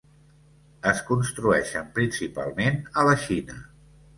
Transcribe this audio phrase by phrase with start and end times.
[0.91, 3.63] Es construeixen principalment a la Xina.